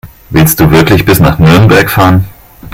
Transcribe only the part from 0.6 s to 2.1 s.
wirklich bis nach Nürnberg